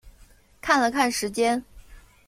[0.61, 1.63] 看了看时间